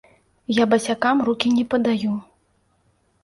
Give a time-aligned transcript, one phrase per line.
[0.61, 2.13] Я басякам рукі не падаю.